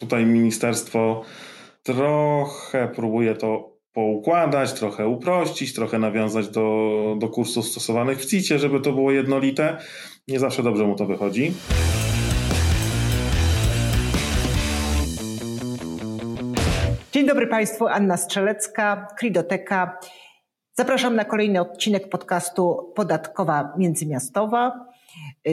Tutaj 0.00 0.26
ministerstwo 0.26 1.22
trochę 1.82 2.88
próbuje 2.88 3.34
to 3.34 3.76
poukładać, 3.92 4.72
trochę 4.72 5.08
uprościć, 5.08 5.74
trochę 5.74 5.98
nawiązać 5.98 6.48
do, 6.48 7.16
do 7.18 7.28
kursów 7.28 7.66
stosowanych 7.66 8.18
w 8.18 8.26
CIT-ie, 8.26 8.58
żeby 8.58 8.80
to 8.80 8.92
było 8.92 9.12
jednolite. 9.12 9.76
Nie 10.28 10.38
zawsze 10.38 10.62
dobrze 10.62 10.84
mu 10.84 10.96
to 10.96 11.06
wychodzi. 11.06 11.52
Dzień 17.12 17.26
dobry 17.26 17.46
Państwu, 17.46 17.86
Anna 17.86 18.16
Strzelecka, 18.16 19.06
Kridoteka. 19.18 19.98
Zapraszam 20.72 21.16
na 21.16 21.24
kolejny 21.24 21.60
odcinek 21.60 22.08
podcastu 22.08 22.92
Podatkowa 22.96 23.72
Międzymiastowa. 23.78 24.86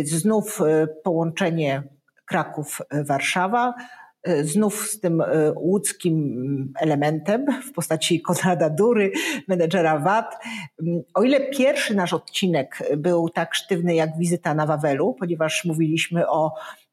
Znów 0.03 0.61
e, 0.61 0.87
połączenie 1.03 1.83
Kraków-Warszawa, 2.25 3.73
znów 4.43 4.89
z 4.89 4.99
tym 4.99 5.21
e, 5.21 5.25
łódzkim 5.55 6.73
elementem 6.79 7.45
w 7.61 7.71
postaci 7.71 8.21
Konrada 8.27 8.69
Dury, 8.69 9.11
menedżera 9.47 9.99
VAT. 9.99 10.35
O 11.13 11.23
ile 11.23 11.39
pierwszy 11.39 11.95
nasz 11.95 12.13
odcinek 12.13 12.83
był 12.97 13.29
tak 13.29 13.55
sztywny 13.55 13.95
jak 13.95 14.17
wizyta 14.17 14.53
na 14.53 14.65
Wawelu, 14.65 15.13
ponieważ 15.19 15.65
mówiliśmy 15.65 16.27
o 16.27 16.51
E, 16.51 16.86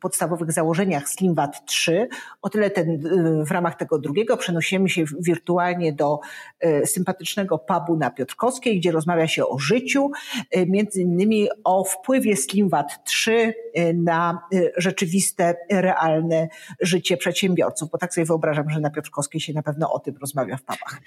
podstawowych 0.00 0.52
założeniach 0.52 1.08
SlimWat 1.08 1.66
3. 1.66 2.08
O 2.42 2.48
tyle 2.48 2.70
ten, 2.70 2.90
e, 2.90 3.44
w 3.44 3.50
ramach 3.50 3.76
tego 3.76 3.98
drugiego 3.98 4.36
przenosimy 4.36 4.88
się 4.88 5.04
wirtualnie 5.20 5.92
do 5.92 6.20
e, 6.60 6.86
sympatycznego 6.86 7.58
pubu 7.58 7.96
na 7.96 8.10
Piotrkowskiej, 8.10 8.80
gdzie 8.80 8.92
rozmawia 8.92 9.28
się 9.28 9.46
o 9.46 9.58
życiu, 9.58 10.10
między 10.66 11.00
innymi 11.00 11.48
o 11.64 11.84
wpływie 11.84 12.36
SlimWat 12.36 13.04
3 13.04 13.54
na 13.94 14.38
rzeczywiste, 14.76 15.56
realne 15.70 16.48
życie 16.80 17.16
przedsiębiorców, 17.16 17.90
bo 17.90 17.98
tak 17.98 18.14
sobie 18.14 18.24
wyobrażam, 18.24 18.70
że 18.70 18.80
na 18.80 18.90
Piotrkowskiej 18.90 19.40
się 19.40 19.52
na 19.52 19.62
pewno 19.62 19.92
o 19.92 19.98
tym 19.98 20.16
rozmawia 20.20 20.56
w 20.56 20.62
pubach. 20.62 21.00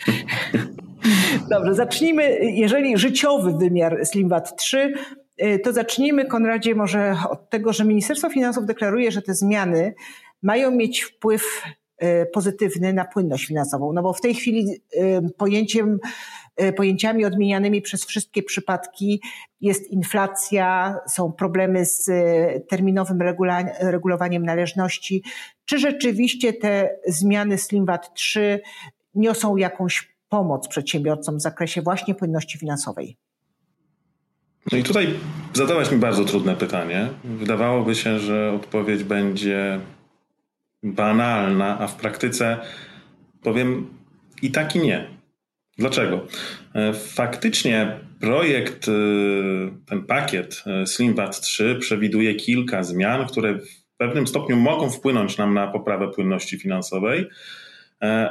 Dobrze, 1.51 1.75
zacznijmy. 1.75 2.39
Jeżeli 2.41 2.97
życiowy 2.97 3.53
wymiar 3.57 4.05
SlimWat 4.05 4.57
3 4.57 4.93
Y, 4.93 5.28
to 5.63 5.73
zacznijmy, 5.73 6.25
Konradzie, 6.25 6.75
może 6.75 7.15
od 7.29 7.49
tego, 7.49 7.73
że 7.73 7.85
Ministerstwo 7.85 8.29
Finansów 8.29 8.65
deklaruje, 8.65 9.11
że 9.11 9.21
te 9.21 9.33
zmiany 9.33 9.93
mają 10.41 10.71
mieć 10.71 11.01
wpływ 11.01 11.63
y, 12.03 12.25
pozytywny 12.33 12.93
na 12.93 13.05
płynność 13.05 13.45
finansową. 13.45 13.93
No 13.93 14.01
bo 14.01 14.13
w 14.13 14.21
tej 14.21 14.35
chwili 14.35 14.81
y, 14.93 15.21
pojęciem, 15.37 15.99
pojęciami 16.75 17.25
odmienianymi 17.25 17.81
przez 17.81 18.05
wszystkie 18.05 18.43
przypadki 18.43 19.21
jest 19.61 19.91
inflacja, 19.91 20.95
są 21.07 21.31
problemy 21.31 21.85
z 21.85 22.05
terminowym 22.69 23.19
regulowaniem 23.79 24.45
należności. 24.45 25.23
Czy 25.65 25.79
rzeczywiście 25.79 26.53
te 26.53 26.99
zmiany 27.07 27.57
SlimWat 27.57 28.13
3 28.13 28.61
niosą 29.15 29.57
jakąś 29.57 30.17
pomoc 30.29 30.67
przedsiębiorcom 30.67 31.37
w 31.37 31.41
zakresie 31.41 31.81
właśnie 31.81 32.15
płynności 32.15 32.57
finansowej? 32.57 33.17
No 34.71 34.77
i 34.77 34.83
tutaj 34.83 35.07
zadałaś 35.53 35.91
mi 35.91 35.97
bardzo 35.97 36.25
trudne 36.25 36.55
pytanie. 36.55 37.07
Wydawałoby 37.23 37.95
się, 37.95 38.19
że 38.19 38.51
odpowiedź 38.51 39.03
będzie 39.03 39.79
banalna, 40.83 41.79
a 41.79 41.87
w 41.87 41.95
praktyce 41.95 42.57
powiem 43.43 43.87
i 44.41 44.51
tak 44.51 44.75
i 44.75 44.79
nie. 44.79 45.19
Dlaczego? 45.77 46.27
E, 46.75 46.93
faktycznie 46.93 47.99
projekt, 48.19 48.87
e, 48.87 48.91
ten 49.85 50.03
pakiet 50.03 50.63
e, 50.67 50.87
SlimBat 50.87 51.41
3 51.41 51.77
przewiduje 51.79 52.35
kilka 52.35 52.83
zmian, 52.83 53.27
które 53.27 53.59
w 53.59 53.97
pewnym 53.97 54.27
stopniu 54.27 54.55
mogą 54.55 54.89
wpłynąć 54.89 55.37
nam 55.37 55.53
na 55.53 55.67
poprawę 55.67 56.07
płynności 56.07 56.59
finansowej. 56.59 57.29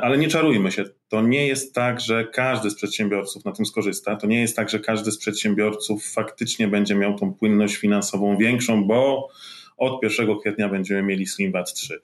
Ale 0.01 0.19
nie 0.19 0.29
czarujmy 0.29 0.73
się, 0.73 0.85
to 1.09 1.23
nie 1.23 1.47
jest 1.47 1.75
tak, 1.75 2.01
że 2.01 2.25
każdy 2.25 2.71
z 2.71 2.75
przedsiębiorców 2.75 3.45
na 3.45 3.53
tym 3.53 3.67
skorzysta. 3.67 4.17
To 4.17 4.27
nie 4.27 4.41
jest 4.41 4.57
tak, 4.57 4.71
że 4.71 4.81
każdy 4.81 5.13
z 5.13 5.19
przedsiębiorców 5.19 6.13
faktycznie 6.13 6.69
będzie 6.69 6.95
miał 6.95 7.19
tą 7.19 7.35
płynność 7.35 7.77
finansową 7.77 8.37
większą, 8.37 8.85
bo 8.85 9.29
od 9.77 10.03
1 10.03 10.39
kwietnia 10.41 10.69
będziemy 10.69 11.03
mieli 11.03 11.27
SlimBat 11.27 11.73
3. 11.73 12.01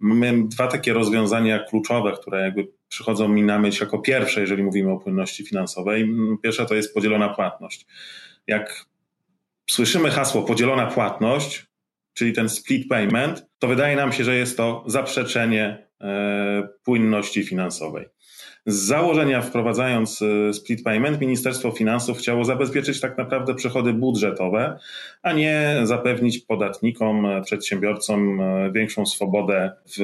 Mamy 0.00 0.48
dwa 0.48 0.66
takie 0.66 0.92
rozwiązania 0.92 1.58
kluczowe, 1.58 2.12
które 2.12 2.40
jakby 2.40 2.68
przychodzą 2.88 3.28
mi 3.28 3.42
na 3.42 3.58
myśl 3.58 3.84
jako 3.84 3.98
pierwsze, 3.98 4.40
jeżeli 4.40 4.62
mówimy 4.62 4.92
o 4.92 4.98
płynności 4.98 5.44
finansowej. 5.46 6.08
Pierwsze 6.42 6.66
to 6.66 6.74
jest 6.74 6.94
podzielona 6.94 7.28
płatność. 7.28 7.86
Jak 8.46 8.86
słyszymy 9.70 10.10
hasło 10.10 10.42
podzielona 10.42 10.86
płatność, 10.86 11.66
czyli 12.14 12.32
ten 12.32 12.48
split 12.48 12.88
payment, 12.88 13.46
to 13.58 13.68
wydaje 13.68 13.96
nam 13.96 14.12
się, 14.12 14.24
że 14.24 14.36
jest 14.36 14.56
to 14.56 14.84
zaprzeczenie 14.86 15.86
płynności 16.84 17.44
finansowej. 17.44 18.08
Z 18.66 18.74
założenia 18.74 19.42
wprowadzając 19.42 20.22
e, 20.22 20.52
split 20.54 20.82
payment, 20.82 21.20
Ministerstwo 21.20 21.70
Finansów 21.70 22.18
chciało 22.18 22.44
zabezpieczyć 22.44 23.00
tak 23.00 23.18
naprawdę 23.18 23.54
przychody 23.54 23.92
budżetowe, 23.92 24.78
a 25.22 25.32
nie 25.32 25.80
zapewnić 25.82 26.38
podatnikom, 26.38 27.26
e, 27.26 27.42
przedsiębiorcom 27.42 28.40
większą 28.72 29.06
swobodę 29.06 29.72
w 29.96 30.02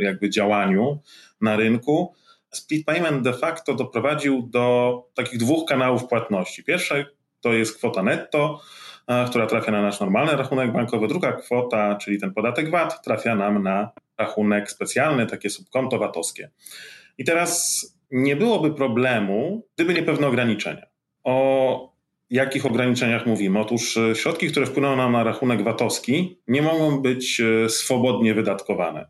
jakby 0.00 0.30
działaniu 0.30 1.00
na 1.40 1.56
rynku. 1.56 2.14
Split 2.50 2.86
payment 2.86 3.22
de 3.22 3.32
facto 3.32 3.74
doprowadził 3.74 4.42
do 4.42 5.04
takich 5.14 5.38
dwóch 5.38 5.68
kanałów 5.68 6.08
płatności. 6.08 6.64
Pierwsze 6.64 7.06
to 7.40 7.52
jest 7.52 7.78
kwota 7.78 8.02
netto, 8.02 8.60
która 9.30 9.46
trafia 9.46 9.72
na 9.72 9.82
nasz 9.82 10.00
normalny 10.00 10.36
rachunek 10.36 10.72
bankowy. 10.72 11.08
Druga 11.08 11.32
kwota, 11.32 11.94
czyli 11.94 12.20
ten 12.20 12.34
podatek 12.34 12.70
VAT, 12.70 13.02
trafia 13.04 13.34
nam 13.34 13.62
na 13.62 13.90
rachunek 14.18 14.70
specjalny, 14.70 15.26
takie 15.26 15.50
subkonto 15.50 15.98
VAT-owskie. 15.98 16.50
I 17.18 17.24
teraz 17.24 17.84
nie 18.10 18.36
byłoby 18.36 18.74
problemu, 18.74 19.66
gdyby 19.76 19.94
nie 19.94 20.02
pewne 20.02 20.26
ograniczenia. 20.26 20.86
O 21.24 21.98
jakich 22.30 22.66
ograniczeniach 22.66 23.26
mówimy? 23.26 23.60
Otóż 23.60 23.96
e, 23.96 24.14
środki, 24.14 24.48
które 24.48 24.66
wpłyną 24.66 24.96
nam 24.96 25.12
na 25.12 25.24
rachunek 25.24 25.64
VAT-owski, 25.64 26.40
nie 26.48 26.62
mogą 26.62 27.02
być 27.02 27.40
e, 27.40 27.68
swobodnie 27.68 28.34
wydatkowane. 28.34 29.08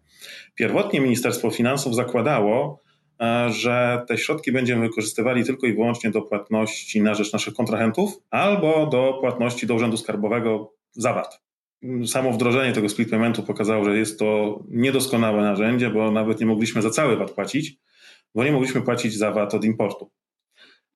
Pierwotnie 0.55 1.01
Ministerstwo 1.01 1.51
Finansów 1.51 1.95
zakładało, 1.95 2.83
e, 3.21 3.51
że 3.53 4.05
te 4.09 4.19
środki 4.19 4.53
będziemy 4.53 4.89
wykorzystywali 4.89 5.45
tylko 5.45 5.67
i 5.67 5.73
wyłącznie 5.73 6.11
do 6.11 6.23
płatności 6.23 7.03
na 7.03 7.15
rzecz 7.15 7.33
naszych 7.33 7.55
kontrahentów 7.55 8.19
albo 8.31 8.87
do 8.87 9.19
płatności 9.21 9.67
do 9.67 9.75
Urzędu 9.75 9.97
Skarbowego 9.97 10.73
za 10.93 11.13
VAT 11.13 11.48
samo 12.07 12.33
wdrożenie 12.33 12.73
tego 12.73 12.89
split 12.89 13.11
paymentu 13.11 13.43
pokazało, 13.43 13.85
że 13.85 13.99
jest 13.99 14.19
to 14.19 14.61
niedoskonałe 14.71 15.43
narzędzie, 15.43 15.91
bo 15.91 16.11
nawet 16.11 16.41
nie 16.41 16.47
mogliśmy 16.47 16.83
za 16.83 16.91
cały 16.91 17.17
VAT 17.17 17.31
płacić, 17.31 17.77
bo 18.35 18.45
nie 18.45 18.53
mogliśmy 18.53 18.83
płacić 18.83 19.15
za 19.19 19.31
VAT 19.31 19.55
od 19.55 19.65
importu. 19.65 20.11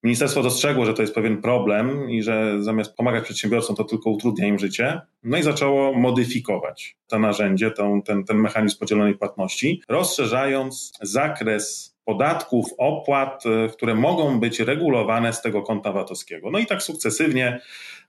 Ministerstwo 0.04 0.42
dostrzegło, 0.42 0.86
że 0.86 0.94
to 0.94 1.02
jest 1.02 1.14
pewien 1.14 1.42
problem 1.42 2.10
i 2.10 2.22
że 2.22 2.62
zamiast 2.62 2.96
pomagać 2.96 3.24
przedsiębiorcom, 3.24 3.76
to 3.76 3.84
tylko 3.84 4.10
utrudnia 4.10 4.46
im 4.46 4.58
życie. 4.58 5.00
No 5.22 5.38
i 5.38 5.42
zaczęło 5.42 5.92
modyfikować 5.94 6.96
to 7.06 7.18
narzędzie, 7.18 7.70
ten, 7.70 8.02
ten, 8.02 8.24
ten 8.24 8.36
mechanizm 8.36 8.78
podzielonej 8.78 9.18
płatności, 9.18 9.82
rozszerzając 9.88 10.92
zakres 11.02 11.91
podatków, 12.04 12.66
opłat, 12.78 13.44
e, 13.46 13.68
które 13.68 13.94
mogą 13.94 14.40
być 14.40 14.60
regulowane 14.60 15.32
z 15.32 15.42
tego 15.42 15.62
konta 15.62 15.92
VAT-owskiego. 15.92 16.50
No 16.50 16.58
i 16.58 16.66
tak 16.66 16.82
sukcesywnie 16.82 17.60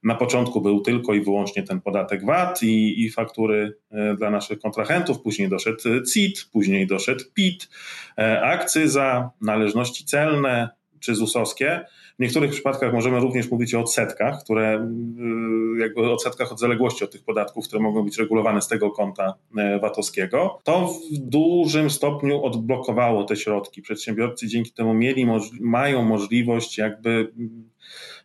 na 0.04 0.16
początku 0.16 0.62
był 0.62 0.82
tylko 0.82 1.14
i 1.14 1.22
wyłącznie 1.22 1.64
ten 1.64 1.82
podatek 1.82 2.26
VAT 2.26 2.64
i, 2.64 3.04
i 3.04 3.10
faktury 3.10 3.78
e, 3.92 4.16
dla 4.16 4.30
naszych 4.30 4.60
kontrahentów, 4.60 5.22
później 5.22 5.50
doszedł 5.50 5.78
CIT, 6.14 6.50
później 6.52 6.88
doszedł 6.88 7.24
PIT, 7.34 7.70
e, 8.18 8.42
akcyza, 8.42 9.32
należności 9.42 10.06
celne 10.06 10.70
czy 11.04 11.16
ZUS-owskie. 11.16 11.86
W 12.20 12.22
niektórych 12.22 12.52
przypadkach 12.52 12.94
możemy 12.94 13.20
również 13.20 13.52
mówić 13.52 13.76
o 13.76 13.80
odsetkach, 13.80 14.44
które 14.44 14.68
e, 14.68 15.80
jakby 15.80 16.12
odsetkach 16.12 16.52
od 16.52 16.60
zaległości 16.60 17.04
od 17.04 17.12
tych 17.12 17.24
podatków, 17.24 17.68
które 17.68 17.82
mogą 17.82 18.04
być 18.04 18.18
regulowane 18.18 18.62
z 18.62 18.68
tego 18.68 18.92
konta 18.92 19.34
VAT-owskiego. 19.82 20.60
To 20.64 20.88
w 20.88 21.18
dużym 21.18 21.90
stopniu 21.90 22.44
odblokowało 22.44 23.24
te 23.24 23.36
środki. 23.36 23.82
Przedsiębiorcy 23.82 24.48
dzięki 24.48 24.72
temu 24.72 24.94
mieli, 24.94 25.28
mają 25.62 26.04
możliwość 26.04 26.78
jakby 26.78 27.32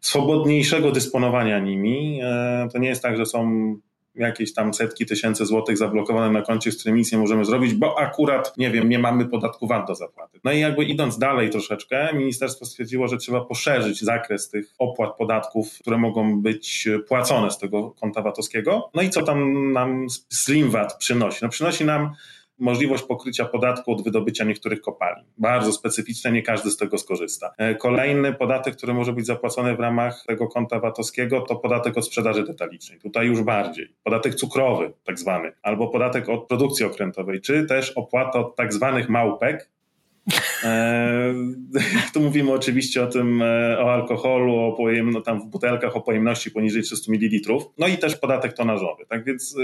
swobodniejszego 0.01 0.93
dysponowania 0.93 1.59
nimi. 1.59 2.21
E, 2.23 2.69
to 2.73 2.79
nie 2.79 2.89
jest 2.89 3.03
tak, 3.03 3.17
że 3.17 3.27
są 3.27 3.75
jakieś 4.19 4.55
tam 4.55 4.75
setki 4.75 5.06
tysięcy 5.06 5.47
złotych 5.47 5.79
zablokowane 5.79 6.31
na 6.32 6.43
koncie, 6.43 6.73
z 6.73 6.79
którymi 6.79 6.99
nic 6.99 7.12
nie 7.12 7.19
możemy 7.19 7.44
zrobić, 7.44 7.75
bo 7.75 7.99
akurat, 7.99 8.56
nie 8.56 8.70
wiem, 8.70 8.88
nie 8.88 8.99
mamy 8.99 9.26
podatku 9.26 9.67
VAT 9.67 9.87
do 9.87 9.94
zapłaty. 9.94 10.41
No 10.44 10.53
i 10.53 10.61
jakby 10.61 10.85
idąc 10.85 11.19
dalej 11.19 11.50
troszeczkę, 11.50 12.09
ministerstwo 12.15 12.65
stwierdziło, 12.65 13.09
że 13.09 13.17
trzeba 13.17 13.41
poszerzyć 13.44 14.00
zakres 14.00 14.49
tych 14.50 14.75
opłat 14.79 15.17
podatków, 15.17 15.79
które 15.81 15.99
mogą 15.99 16.43
być 16.43 16.88
płacone 17.09 17.50
z 17.50 17.59
tego 17.59 17.91
konta 17.91 18.23
VAT-owskiego. 18.23 18.91
No 18.94 19.03
i 19.03 19.11
co 19.11 19.23
tam 19.23 19.73
nam 19.73 20.06
Slim 20.29 20.71
VAT 20.71 20.97
przynosi? 20.99 21.38
No 21.43 21.49
przynosi 21.49 21.85
nam 21.85 22.11
możliwość 22.59 23.03
pokrycia 23.03 23.45
podatku 23.45 23.93
od 23.93 24.05
wydobycia 24.05 24.45
niektórych 24.45 24.81
kopalin. 24.81 25.25
Bardzo 25.39 25.73
specyficzne, 25.73 26.33
nie 26.33 26.43
każdy 26.43 26.71
z 26.71 26.77
tego 26.77 26.99
skorzysta. 26.99 27.51
E, 27.59 27.75
kolejny 27.75 28.33
podatek, 28.33 28.77
który 28.77 28.95
może 28.95 29.13
być 29.13 29.27
zapłacony 29.27 29.77
w 29.77 29.81
ramach 29.81 30.25
tego 30.27 30.49
konta 30.49 30.81
VAT-owskiego, 30.81 31.41
to 31.41 31.57
podatek 31.57 31.99
od 31.99 32.07
sprzedaży 32.07 32.45
detalicznej. 32.45 32.99
Tutaj 32.99 33.27
już 33.27 33.43
bardziej. 33.43 33.95
Podatek 34.05 34.35
cukrowy, 34.35 34.93
tak 35.05 35.19
zwany, 35.19 35.53
albo 35.63 35.89
podatek 35.89 36.29
od 36.29 36.47
produkcji 36.49 36.87
okrętowej, 36.87 37.41
czy 37.41 37.67
też 37.67 37.91
opłata 37.91 38.39
od 38.39 38.57
tak 38.57 38.73
zwanych 38.73 39.09
małpek, 39.09 39.71
E, 40.65 41.35
tu 42.15 42.21
mówimy 42.21 42.53
oczywiście 42.53 43.03
o 43.03 43.07
tym, 43.07 43.43
e, 43.43 43.79
o 43.79 43.93
alkoholu, 43.93 44.57
o 44.57 44.73
pojem, 44.73 45.11
no 45.11 45.21
tam 45.21 45.41
w 45.41 45.47
butelkach 45.47 45.97
o 45.97 46.01
pojemności 46.01 46.51
poniżej 46.51 46.83
300 46.83 47.13
ml, 47.13 47.59
no 47.79 47.87
i 47.87 47.99
też 47.99 48.17
podatek 48.17 48.53
tonażowy. 48.53 49.07
Tak 49.09 49.25
więc 49.25 49.57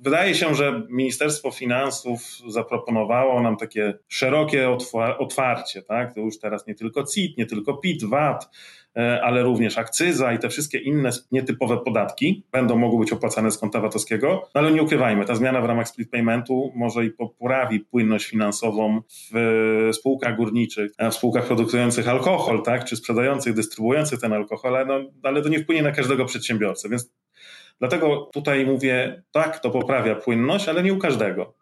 wydaje 0.00 0.34
się, 0.34 0.54
że 0.54 0.82
Ministerstwo 0.90 1.50
Finansów 1.50 2.20
zaproponowało 2.48 3.42
nam 3.42 3.56
takie 3.56 3.94
szerokie 4.08 4.76
otwarcie, 5.18 5.82
tak? 5.82 6.14
To 6.14 6.20
już 6.20 6.38
teraz 6.38 6.66
nie 6.66 6.74
tylko 6.74 7.04
CIT, 7.04 7.38
nie 7.38 7.46
tylko 7.46 7.76
PIT, 7.76 8.04
VAT, 8.04 8.50
E, 8.96 9.22
ale 9.22 9.42
również 9.42 9.78
akcyza 9.78 10.32
i 10.32 10.38
te 10.38 10.48
wszystkie 10.48 10.78
inne 10.78 11.10
nietypowe 11.32 11.78
podatki 11.78 12.44
będą 12.52 12.76
mogły 12.76 13.00
być 13.00 13.12
opłacane 13.12 13.50
z 13.50 13.58
konta 13.58 13.80
VAT-owskiego. 13.80 14.48
No 14.54 14.60
ale 14.60 14.72
nie 14.72 14.82
ukrywajmy, 14.82 15.24
ta 15.24 15.34
zmiana 15.34 15.60
w 15.60 15.64
ramach 15.64 15.88
split 15.88 16.10
paymentu 16.10 16.72
może 16.74 17.04
i 17.04 17.10
poprawi 17.10 17.80
płynność 17.80 18.26
finansową 18.26 19.00
w 19.32 19.90
spółkach 19.92 20.36
górniczych, 20.36 20.92
w 21.10 21.14
spółkach 21.14 21.46
produkujących 21.46 22.08
alkohol, 22.08 22.62
tak, 22.62 22.84
czy 22.84 22.96
sprzedających, 22.96 23.54
dystrybuujących 23.54 24.20
ten 24.20 24.32
alkohol, 24.32 24.86
no, 24.86 24.94
ale 25.22 25.42
to 25.42 25.48
nie 25.48 25.58
wpłynie 25.58 25.82
na 25.82 25.92
każdego 25.92 26.24
przedsiębiorcę, 26.24 26.88
więc 26.88 27.12
Dlatego 27.80 28.30
tutaj 28.32 28.66
mówię, 28.66 29.22
tak, 29.32 29.58
to 29.58 29.70
poprawia 29.70 30.14
płynność, 30.14 30.68
ale 30.68 30.82
nie 30.82 30.92
u 30.92 30.98
każdego. 30.98 31.59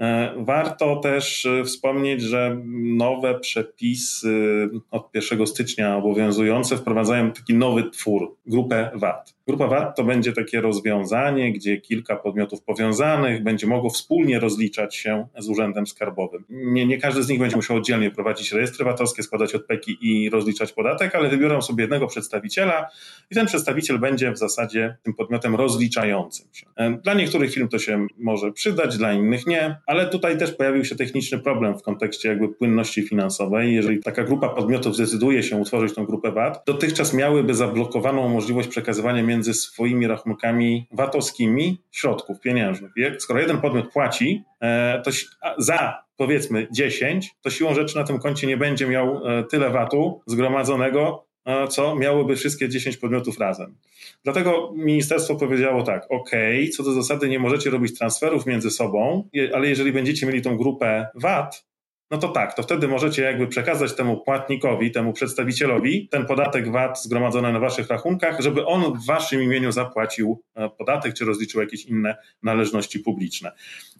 E, 0.00 0.34
warto 0.36 0.96
też 0.96 1.46
e, 1.46 1.64
wspomnieć, 1.64 2.22
że 2.22 2.62
nowe 2.74 3.40
przepisy 3.40 4.68
od 4.90 5.14
1 5.14 5.46
stycznia 5.46 5.96
obowiązujące 5.96 6.76
wprowadzają 6.76 7.32
taki 7.32 7.54
nowy 7.54 7.90
twór, 7.90 8.36
grupę 8.46 8.90
VAT. 8.94 9.36
Grupa 9.46 9.66
VAT 9.66 9.96
to 9.96 10.04
będzie 10.04 10.32
takie 10.32 10.60
rozwiązanie, 10.60 11.52
gdzie 11.52 11.80
kilka 11.80 12.16
podmiotów 12.16 12.62
powiązanych 12.62 13.42
będzie 13.42 13.66
mogło 13.66 13.90
wspólnie 13.90 14.40
rozliczać 14.40 14.96
się 14.96 15.26
z 15.38 15.48
Urzędem 15.48 15.86
Skarbowym. 15.86 16.44
Nie, 16.48 16.86
nie 16.86 16.98
każdy 16.98 17.22
z 17.22 17.28
nich 17.28 17.38
będzie 17.38 17.56
musiał 17.56 17.76
oddzielnie 17.76 18.10
prowadzić 18.10 18.52
rejestry 18.52 18.84
VAT-owskie, 18.84 19.22
składać 19.22 19.54
odpeki 19.54 19.98
i 20.00 20.30
rozliczać 20.30 20.72
podatek, 20.72 21.14
ale 21.14 21.28
wybiorą 21.28 21.62
sobie 21.62 21.82
jednego 21.82 22.06
przedstawiciela 22.06 22.88
i 23.30 23.34
ten 23.34 23.46
przedstawiciel 23.46 23.98
będzie 23.98 24.32
w 24.32 24.38
zasadzie 24.38 24.96
tym 25.02 25.14
podmiotem 25.14 25.54
rozliczającym 25.54 26.46
się. 26.52 26.66
Dla 27.02 27.14
niektórych 27.14 27.52
firm 27.52 27.68
to 27.68 27.78
się 27.78 28.06
może 28.18 28.52
przydać, 28.52 28.98
dla 28.98 29.12
innych 29.12 29.46
nie, 29.46 29.76
ale 29.86 30.06
tutaj 30.06 30.38
też 30.38 30.52
pojawił 30.52 30.84
się 30.84 30.96
techniczny 30.96 31.38
problem 31.38 31.78
w 31.78 31.82
kontekście 31.82 32.28
jakby 32.28 32.48
płynności 32.48 33.02
finansowej. 33.02 33.74
Jeżeli 33.74 34.02
taka 34.02 34.24
grupa 34.24 34.48
podmiotów 34.48 34.94
zdecyduje 34.94 35.42
się 35.42 35.56
utworzyć 35.56 35.94
tą 35.94 36.04
grupę 36.04 36.32
VAT, 36.32 36.62
dotychczas 36.66 37.14
miałyby 37.14 37.54
zablokowaną 37.54 38.28
możliwość 38.28 38.68
przekazywania 38.68 39.22
między 39.22 39.54
swoimi 39.54 40.06
rachunkami 40.06 40.86
VAT-owskimi 40.92 41.82
środków 41.90 42.40
pieniężnych. 42.40 42.92
Skoro 43.18 43.40
jeden 43.40 43.60
podmiot 43.60 43.92
płaci 43.92 44.42
e, 44.62 45.02
to 45.04 45.10
za 45.58 46.06
powiedzmy 46.16 46.68
10, 46.72 47.34
to 47.42 47.50
siłą 47.50 47.74
rzeczy 47.74 47.96
na 47.96 48.04
tym 48.04 48.18
koncie 48.18 48.46
nie 48.46 48.56
będzie 48.56 48.86
miał 48.86 49.28
e, 49.28 49.44
tyle 49.44 49.70
VAT-u 49.70 50.20
zgromadzonego, 50.26 51.26
co 51.70 51.96
miałyby 51.96 52.36
wszystkie 52.36 52.68
10 52.68 52.96
podmiotów 52.96 53.38
razem. 53.38 53.76
Dlatego 54.24 54.72
ministerstwo 54.76 55.36
powiedziało 55.36 55.82
tak, 55.82 56.06
ok, 56.10 56.30
co 56.76 56.82
do 56.82 56.92
zasady 56.92 57.28
nie 57.28 57.38
możecie 57.38 57.70
robić 57.70 57.98
transferów 57.98 58.46
między 58.46 58.70
sobą, 58.70 59.28
ale 59.54 59.68
jeżeli 59.68 59.92
będziecie 59.92 60.26
mieli 60.26 60.42
tą 60.42 60.56
grupę 60.56 61.06
VAT, 61.14 61.66
no 62.10 62.18
to 62.18 62.28
tak, 62.28 62.54
to 62.54 62.62
wtedy 62.62 62.88
możecie 62.88 63.22
jakby 63.22 63.46
przekazać 63.46 63.96
temu 63.96 64.20
płatnikowi, 64.20 64.90
temu 64.90 65.12
przedstawicielowi 65.12 66.08
ten 66.08 66.26
podatek 66.26 66.70
VAT 66.70 67.02
zgromadzony 67.02 67.52
na 67.52 67.58
waszych 67.58 67.88
rachunkach, 67.88 68.40
żeby 68.40 68.66
on 68.66 68.98
w 68.98 69.06
waszym 69.06 69.42
imieniu 69.42 69.72
zapłacił 69.72 70.42
e, 70.54 70.70
podatek 70.70 71.14
czy 71.14 71.24
rozliczył 71.24 71.60
jakieś 71.60 71.84
inne 71.84 72.16
należności 72.42 73.00
publiczne. 73.00 73.52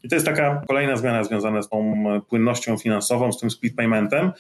I 0.02 0.08
to 0.08 0.16
jest 0.16 0.26
taka 0.26 0.62
kolejna 0.68 0.96
zmiana 0.96 1.24
związana 1.24 1.62
z 1.62 1.68
tą 1.68 2.04
e, 2.10 2.20
płynnością 2.20 2.78
finansową, 2.78 3.32
z 3.32 3.40
tym 3.40 3.50
split 3.50 3.76
paymentem. 3.76 4.32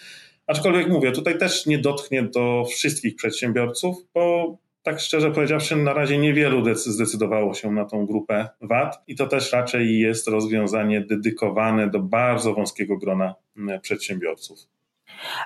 Aczkolwiek 0.46 0.88
mówię, 0.88 1.12
tutaj 1.12 1.38
też 1.38 1.66
nie 1.66 1.78
dotknie 1.78 2.22
do 2.22 2.64
wszystkich 2.70 3.16
przedsiębiorców, 3.16 3.96
bo 4.14 4.56
tak 4.82 5.00
szczerze 5.00 5.30
powiedziawszy, 5.30 5.76
na 5.76 5.92
razie 5.92 6.18
niewielu 6.18 6.74
zdecydowało 6.74 7.54
się 7.54 7.72
na 7.72 7.84
tą 7.84 8.06
grupę 8.06 8.48
VAT 8.60 9.02
i 9.06 9.16
to 9.16 9.26
też 9.26 9.52
raczej 9.52 9.98
jest 9.98 10.28
rozwiązanie 10.28 11.00
dedykowane 11.00 11.90
do 11.90 12.00
bardzo 12.00 12.54
wąskiego 12.54 12.96
grona 12.96 13.34
przedsiębiorców. 13.82 14.58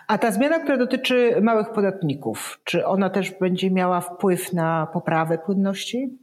A 0.08 0.18
ta 0.18 0.32
zmiana, 0.32 0.58
która 0.58 0.76
dotyczy 0.76 1.40
małych 1.42 1.72
podatników, 1.72 2.60
czy 2.64 2.86
ona 2.86 3.10
też 3.10 3.30
będzie 3.30 3.70
miała 3.70 4.00
wpływ 4.00 4.52
na 4.52 4.86
poprawę 4.92 5.38
płynności? 5.38 6.18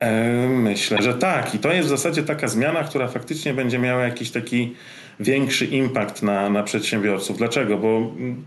E, 0.00 0.48
myślę, 0.48 1.02
że 1.02 1.14
tak. 1.14 1.54
I 1.54 1.58
to 1.58 1.72
jest 1.72 1.88
w 1.88 1.90
zasadzie 1.90 2.22
taka 2.22 2.48
zmiana, 2.48 2.84
która 2.84 3.08
faktycznie 3.08 3.54
będzie 3.54 3.78
miała 3.78 4.02
jakiś 4.02 4.30
taki 4.30 4.74
większy 5.20 5.64
impact 5.64 6.22
na, 6.22 6.50
na 6.50 6.62
przedsiębiorców. 6.62 7.38
Dlaczego? 7.38 7.78
Bo 7.78 7.96
mm, 7.96 8.44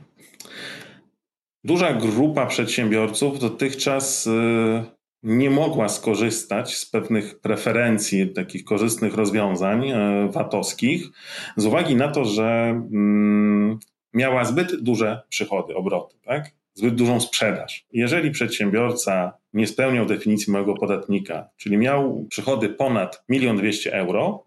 Duża 1.66 1.94
grupa 1.94 2.46
przedsiębiorców 2.46 3.40
dotychczas 3.40 4.28
y, 4.28 4.84
nie 5.24 5.50
mogła 5.50 5.90
skorzystać 5.90 6.76
z 6.76 6.86
pewnych 6.86 7.40
preferencji, 7.40 8.28
takich 8.28 8.64
korzystnych 8.64 9.16
rozwiązań 9.16 9.90
y, 9.90 10.32
VAT-owskich, 10.32 11.10
z 11.58 11.66
uwagi 11.66 11.96
na 11.96 12.08
to, 12.08 12.26
że 12.26 12.70
mm, 12.92 13.80
miała 14.14 14.46
zbyt 14.46 14.76
duże 14.82 15.22
przychody, 15.30 15.76
obroty, 15.76 16.18
tak? 16.26 16.52
Zbyt 16.74 16.96
dużą 16.96 17.20
sprzedaż. 17.20 17.86
Jeżeli 17.92 18.32
przedsiębiorca 18.32 19.38
nie 19.54 19.68
spełniał 19.68 20.06
definicji 20.06 20.54
małego 20.54 20.74
podatnika, 20.74 21.50
czyli 21.58 21.78
miał 21.78 22.26
przychody 22.30 22.70
ponad 22.70 23.24
1 23.30 23.58
200 23.58 23.94
euro, 23.94 24.46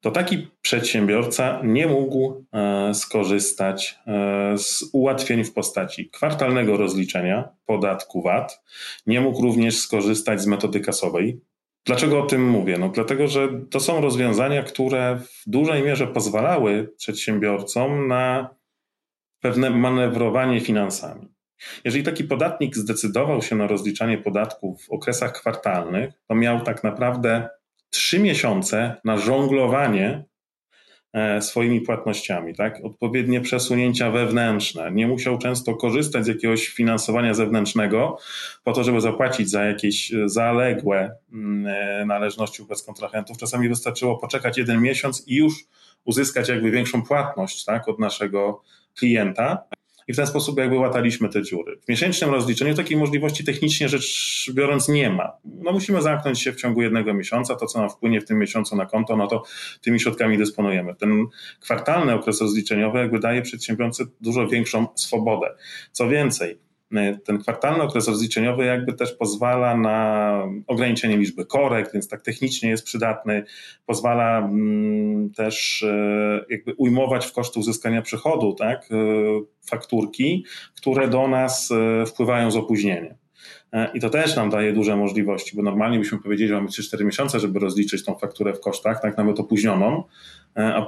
to 0.00 0.10
taki 0.10 0.48
przedsiębiorca 0.62 1.60
nie 1.64 1.86
mógł 1.86 2.44
e, 2.52 2.94
skorzystać 2.94 3.98
e, 4.06 4.58
z 4.58 4.90
ułatwień 4.92 5.44
w 5.44 5.52
postaci 5.52 6.10
kwartalnego 6.10 6.76
rozliczenia 6.76 7.48
podatku 7.66 8.22
VAT, 8.22 8.62
nie 9.06 9.20
mógł 9.20 9.42
również 9.42 9.78
skorzystać 9.78 10.40
z 10.40 10.46
metody 10.46 10.80
kasowej. 10.80 11.40
Dlaczego 11.86 12.22
o 12.22 12.26
tym 12.26 12.50
mówię? 12.50 12.78
No 12.78 12.88
dlatego, 12.88 13.28
że 13.28 13.48
to 13.70 13.80
są 13.80 14.00
rozwiązania, 14.00 14.62
które 14.62 15.18
w 15.18 15.42
dużej 15.46 15.82
mierze 15.82 16.06
pozwalały 16.06 16.92
przedsiębiorcom 16.96 18.08
na 18.08 18.54
pewne 19.44 19.70
manewrowanie 19.70 20.60
finansami. 20.60 21.28
Jeżeli 21.84 22.04
taki 22.04 22.24
podatnik 22.24 22.76
zdecydował 22.76 23.42
się 23.42 23.56
na 23.56 23.66
rozliczanie 23.66 24.18
podatków 24.18 24.84
w 24.84 24.90
okresach 24.90 25.32
kwartalnych, 25.32 26.14
to 26.28 26.34
miał 26.34 26.60
tak 26.60 26.84
naprawdę 26.84 27.48
trzy 27.90 28.18
miesiące 28.18 28.96
na 29.04 29.16
żonglowanie 29.16 30.24
e, 31.12 31.42
swoimi 31.42 31.80
płatnościami, 31.80 32.54
tak? 32.54 32.80
Odpowiednie 32.84 33.40
przesunięcia 33.40 34.10
wewnętrzne. 34.10 34.92
Nie 34.92 35.06
musiał 35.06 35.38
często 35.38 35.74
korzystać 35.74 36.24
z 36.24 36.28
jakiegoś 36.28 36.68
finansowania 36.68 37.34
zewnętrznego 37.34 38.18
po 38.62 38.72
to, 38.72 38.84
żeby 38.84 39.00
zapłacić 39.00 39.50
za 39.50 39.64
jakieś 39.64 40.12
zaległe 40.24 41.16
mm, 41.32 41.66
e, 41.66 42.06
należności 42.06 42.62
wobec 42.62 42.82
kontrahentów. 42.82 43.38
Czasami 43.38 43.68
wystarczyło 43.68 44.18
poczekać 44.18 44.58
jeden 44.58 44.80
miesiąc 44.80 45.28
i 45.28 45.36
już 45.36 45.54
uzyskać 46.04 46.48
jakby 46.48 46.70
większą 46.70 47.02
płatność, 47.02 47.64
tak? 47.64 47.88
Od 47.88 47.98
naszego 47.98 48.62
klienta 48.98 49.64
i 50.08 50.12
w 50.12 50.16
ten 50.16 50.26
sposób 50.26 50.58
jakby 50.58 50.78
łataliśmy 50.78 51.28
te 51.28 51.42
dziury. 51.42 51.78
W 51.84 51.88
miesięcznym 51.88 52.30
rozliczeniu 52.30 52.74
takiej 52.74 52.96
możliwości 52.96 53.44
technicznie 53.44 53.88
rzecz 53.88 54.50
biorąc 54.54 54.88
nie 54.88 55.10
ma. 55.10 55.32
No 55.44 55.72
musimy 55.72 56.02
zamknąć 56.02 56.40
się 56.40 56.52
w 56.52 56.56
ciągu 56.56 56.82
jednego 56.82 57.14
miesiąca, 57.14 57.54
to 57.54 57.66
co 57.66 57.80
nam 57.80 57.90
wpłynie 57.90 58.20
w 58.20 58.24
tym 58.24 58.38
miesiącu 58.38 58.76
na 58.76 58.86
konto, 58.86 59.16
no 59.16 59.26
to 59.26 59.42
tymi 59.82 60.00
środkami 60.00 60.38
dysponujemy. 60.38 60.94
Ten 60.94 61.26
kwartalny 61.60 62.14
okres 62.14 62.40
rozliczeniowy 62.40 62.98
jakby 62.98 63.18
daje 63.18 63.42
przedsiębiorcy 63.42 64.04
dużo 64.20 64.48
większą 64.48 64.86
swobodę. 64.94 65.54
Co 65.92 66.08
więcej, 66.08 66.58
ten 67.24 67.38
kwartalny 67.38 67.82
okres 67.82 68.08
rozliczeniowy 68.08 68.64
jakby 68.64 68.92
też 68.92 69.12
pozwala 69.12 69.76
na 69.76 70.38
ograniczenie 70.66 71.16
liczby 71.16 71.46
korekt, 71.46 71.92
więc 71.92 72.08
tak 72.08 72.22
technicznie 72.22 72.70
jest 72.70 72.84
przydatny. 72.84 73.44
Pozwala 73.86 74.38
mm, 74.38 75.30
też 75.30 75.82
e, 75.82 76.44
jakby 76.50 76.74
ujmować 76.74 77.26
w 77.26 77.32
koszty 77.32 77.60
uzyskania 77.60 78.02
przychodu, 78.02 78.52
tak, 78.52 78.88
e, 78.90 78.96
fakturki, 79.66 80.44
które 80.76 81.08
do 81.08 81.28
nas 81.28 81.70
e, 81.70 82.06
wpływają 82.06 82.50
z 82.50 82.56
opóźnieniem. 82.56 83.23
I 83.94 84.00
to 84.00 84.10
też 84.10 84.36
nam 84.36 84.50
daje 84.50 84.72
duże 84.72 84.96
możliwości, 84.96 85.56
bo 85.56 85.62
normalnie 85.62 85.98
byśmy 85.98 86.18
powiedzieli, 86.18 86.48
że 86.48 86.54
mamy 86.54 86.68
3-4 86.68 87.04
miesiące, 87.04 87.40
żeby 87.40 87.58
rozliczyć 87.58 88.04
tą 88.04 88.14
fakturę 88.14 88.52
w 88.54 88.60
kosztach, 88.60 89.02
tak 89.02 89.16
nawet 89.16 89.40
opóźnioną, 89.40 90.04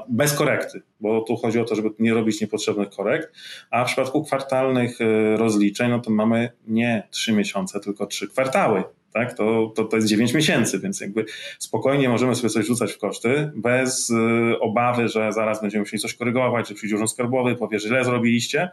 bez 0.09 0.33
korekty, 0.33 0.83
bo 1.01 1.21
tu 1.21 1.37
chodzi 1.37 1.61
o 1.61 1.65
to, 1.65 1.75
żeby 1.75 1.91
nie 1.99 2.15
robić 2.15 2.41
niepotrzebnych 2.41 2.91
korekt, 2.91 3.33
a 3.71 3.85
w 3.85 3.87
przypadku 3.87 4.25
kwartalnych 4.25 5.01
e, 5.01 5.37
rozliczeń, 5.37 5.91
no 5.91 6.01
to 6.01 6.11
mamy 6.11 6.51
nie 6.67 7.09
trzy 7.11 7.33
miesiące, 7.33 7.81
tylko 7.81 8.07
trzy 8.07 8.29
kwartały. 8.29 8.83
tak? 9.13 9.35
To, 9.35 9.73
to, 9.77 9.85
to 9.85 9.97
jest 9.97 10.09
9 10.09 10.35
miesięcy, 10.35 10.79
więc 10.79 11.01
jakby 11.01 11.25
spokojnie 11.59 12.09
możemy 12.09 12.35
sobie 12.35 12.51
coś 12.51 12.67
rzucać 12.67 12.93
w 12.93 12.99
koszty 12.99 13.51
bez 13.55 14.13
obawy, 14.61 15.09
że 15.09 15.33
zaraz 15.33 15.61
będziemy 15.61 15.83
musieli 15.83 16.01
coś 16.01 16.15
korygować, 16.15 16.69
że 16.69 16.75
przyjdzie 16.75 16.95
urząd 16.95 17.11
skarbowy, 17.11 17.57
powie, 17.57 17.79
że 17.79 17.89
źle 17.89 18.05
zrobiliście, 18.05 18.71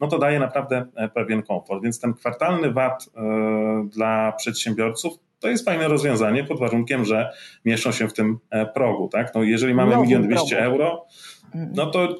no 0.00 0.08
to 0.08 0.18
daje 0.18 0.38
naprawdę 0.38 0.86
e, 0.96 1.08
pewien 1.08 1.42
komfort. 1.42 1.82
Więc 1.82 2.00
ten 2.00 2.14
kwartalny 2.14 2.72
VAT 2.72 3.06
y, 3.06 3.10
dla 3.88 4.32
przedsiębiorców 4.32 5.18
to 5.40 5.48
jest 5.48 5.64
fajne 5.64 5.88
rozwiązanie 5.88 6.44
pod 6.44 6.60
warunkiem, 6.60 7.04
że 7.04 7.30
mieszczą 7.64 7.92
się 7.92 8.08
w 8.08 8.12
tym 8.12 8.38
e, 8.50 8.66
progu, 8.66 9.08
tak? 9.08 9.34
No 9.34 9.42
jeżeli 9.42 9.74
mamy 9.74 9.96
milion 9.96 10.22
dwieście 10.22 10.60
euro, 10.60 11.06
no 11.54 11.86
to 11.86 12.18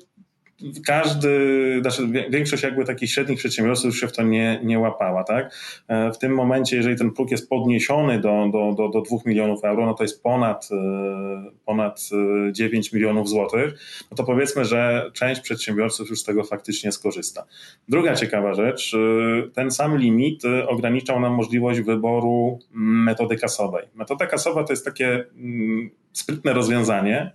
każdy, 0.87 1.78
znaczy 1.80 2.08
większość 2.30 2.62
jakby 2.62 2.84
takich 2.84 3.11
średnich 3.11 3.38
przedsiębiorców 3.38 3.84
już 3.84 4.00
się 4.00 4.08
w 4.08 4.12
to 4.12 4.23
nie, 4.23 4.61
nie 4.64 4.78
łapała, 4.78 5.25
tak? 5.25 5.54
E, 5.88 6.12
w 6.12 6.18
tym 6.18 6.34
momencie, 6.34 6.76
jeżeli 6.76 6.96
ten 6.96 7.11
próg 7.11 7.30
jest 7.30 7.49
podniesiony 7.49 8.20
do, 8.20 8.49
do, 8.52 8.73
do, 8.73 8.88
do 8.88 9.00
2 9.00 9.16
milionów 9.26 9.64
euro, 9.64 9.87
no 9.87 9.94
to 9.94 10.04
jest 10.04 10.23
ponad, 10.23 10.68
e, 10.73 11.50
ponad 11.64 12.08
9 12.52 12.87
e, 12.87 12.96
milionów 12.96 13.28
złotych, 13.28 13.75
no 14.11 14.16
to 14.16 14.25
powiedzmy, 14.25 14.64
że 14.64 15.11
część 15.12 15.40
przedsiębiorców 15.40 16.11
już 16.11 16.20
z 16.20 16.25
tego 16.25 16.44
faktycznie 16.44 16.92
skorzysta. 16.92 17.46
Druga 17.88 18.14
ciekawa 18.14 18.54
rzecz, 18.54 18.96
ten 19.54 19.70
sam 19.70 19.99
limit 19.99 20.42
ograniczał 20.68 21.20
nam 21.20 21.32
możliwość 21.32 21.80
wyboru 21.80 22.58
metody 22.73 23.37
kasowej. 23.37 23.87
Metoda 23.94 24.26
kasowa 24.26 24.64
to 24.64 24.73
jest 24.73 24.84
takie 24.84 25.25
mm, 25.37 25.90
sprytne 26.12 26.52
rozwiązanie, 26.52 27.32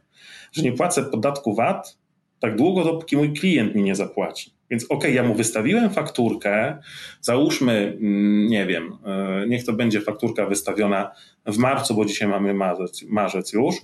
że 0.52 0.62
nie 0.62 0.72
płacę 0.72 1.04
podatku 1.04 1.56
VAT, 1.56 1.99
tak 2.39 2.55
długo, 2.55 2.84
dopóki 2.84 3.17
mój 3.17 3.34
klient 3.34 3.75
mi 3.75 3.84
nie 3.84 3.96
zapłaci. 3.96 4.53
Więc 4.69 4.86
okej, 4.86 4.98
okay, 4.98 5.12
ja 5.12 5.24
mu 5.24 5.36
wystawiłem 5.36 5.89
fakturkę, 5.89 6.77
załóżmy, 7.22 7.98
mm, 8.01 8.48
nie 8.48 8.65
wiem, 8.65 8.98
e, 9.05 9.48
niech 9.48 9.65
to 9.65 9.74
będzie 9.74 10.01
fakturka 10.01 10.46
wystawiona 10.46 11.12
w 11.46 11.58
marcu, 11.58 11.96
bo 11.96 12.05
dzisiaj 12.05 12.27
mamy 12.27 12.53
marzec, 12.53 13.03
marzec 13.03 13.53
już. 13.53 13.75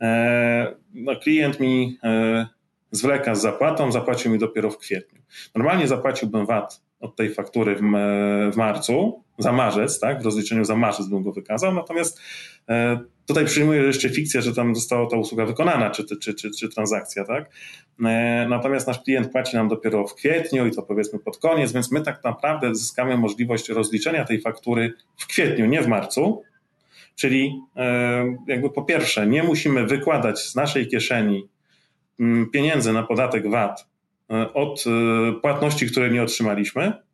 E, 0.00 0.74
no, 0.94 1.16
klient 1.16 1.60
mi 1.60 1.98
e, 2.04 2.46
zwleka 2.90 3.34
z 3.34 3.42
zapłatą, 3.42 3.92
zapłacił 3.92 4.32
mi 4.32 4.38
dopiero 4.38 4.70
w 4.70 4.78
kwietniu. 4.78 5.22
Normalnie 5.54 5.88
zapłaciłbym 5.88 6.46
VAT 6.46 6.82
od 7.00 7.16
tej 7.16 7.34
faktury 7.34 7.76
w, 7.76 7.80
w 8.52 8.56
marcu, 8.56 9.24
za 9.38 9.52
marzec, 9.52 10.00
tak? 10.00 10.22
W 10.22 10.24
rozliczeniu 10.24 10.64
za 10.64 10.76
marzec 10.76 11.06
bym 11.06 11.22
go 11.22 11.32
wykazał, 11.32 11.74
natomiast 11.74 12.20
Tutaj 13.26 13.44
przyjmuję 13.44 13.82
jeszcze 13.82 14.08
fikcję, 14.08 14.42
że 14.42 14.54
tam 14.54 14.74
została 14.74 15.10
ta 15.10 15.16
usługa 15.16 15.46
wykonana, 15.46 15.90
czy, 15.90 16.04
czy, 16.04 16.34
czy, 16.34 16.50
czy 16.50 16.68
transakcja, 16.68 17.24
tak? 17.24 17.50
E, 18.04 18.46
natomiast 18.48 18.86
nasz 18.86 19.02
klient 19.02 19.32
płaci 19.32 19.56
nam 19.56 19.68
dopiero 19.68 20.06
w 20.06 20.14
kwietniu 20.14 20.66
i 20.66 20.70
to 20.70 20.82
powiedzmy 20.82 21.18
pod 21.18 21.38
koniec, 21.38 21.72
więc 21.72 21.92
my 21.92 22.00
tak 22.00 22.24
naprawdę 22.24 22.74
zyskamy 22.74 23.16
możliwość 23.16 23.68
rozliczenia 23.68 24.24
tej 24.24 24.40
faktury 24.40 24.92
w 25.16 25.26
kwietniu, 25.26 25.66
nie 25.66 25.82
w 25.82 25.88
marcu. 25.88 26.42
Czyli 27.14 27.60
e, 27.76 28.24
jakby 28.46 28.70
po 28.70 28.82
pierwsze, 28.82 29.26
nie 29.26 29.42
musimy 29.42 29.86
wykładać 29.86 30.40
z 30.40 30.54
naszej 30.54 30.88
kieszeni 30.88 31.48
mm, 32.20 32.50
pieniędzy 32.50 32.92
na 32.92 33.02
podatek 33.02 33.50
VAT 33.50 33.88
e, 34.30 34.52
od 34.52 34.84
płatności, 35.42 35.86
które 35.86 36.10
nie 36.10 36.22
otrzymaliśmy, 36.22 37.05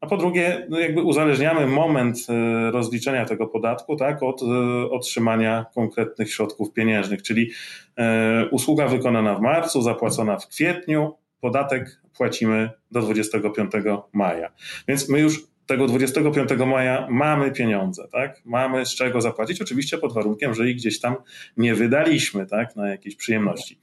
a 0.00 0.06
po 0.06 0.16
drugie, 0.16 0.66
no 0.68 0.78
jakby 0.78 1.02
uzależniamy 1.02 1.66
moment 1.66 2.18
e, 2.28 2.70
rozliczenia 2.70 3.24
tego 3.24 3.46
podatku 3.46 3.96
tak, 3.96 4.22
od 4.22 4.42
e, 4.42 4.46
otrzymania 4.90 5.66
konkretnych 5.74 6.32
środków 6.32 6.72
pieniężnych, 6.72 7.22
czyli 7.22 7.50
e, 7.96 8.46
usługa 8.50 8.88
wykonana 8.88 9.34
w 9.34 9.40
marcu, 9.40 9.82
zapłacona 9.82 10.38
w 10.38 10.48
kwietniu, 10.48 11.14
podatek 11.40 12.00
płacimy 12.16 12.70
do 12.90 13.02
25 13.02 13.70
maja. 14.12 14.52
Więc 14.88 15.08
my 15.08 15.20
już 15.20 15.46
tego 15.66 15.86
25 15.86 16.50
maja 16.66 17.06
mamy 17.10 17.50
pieniądze, 17.50 18.08
tak? 18.12 18.42
Mamy 18.44 18.86
z 18.86 18.94
czego 18.94 19.20
zapłacić, 19.20 19.62
oczywiście 19.62 19.98
pod 19.98 20.14
warunkiem, 20.14 20.54
że 20.54 20.70
ich 20.70 20.76
gdzieś 20.76 21.00
tam 21.00 21.16
nie 21.56 21.74
wydaliśmy, 21.74 22.46
tak? 22.46 22.76
Na 22.76 22.88
jakieś 22.88 23.16
przyjemności. 23.16 23.78